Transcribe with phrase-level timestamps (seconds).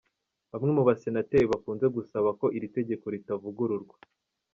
[0.51, 3.95] Bamwe mu basenateri bakunze gusaba ko iri tegeko ritavugururwa.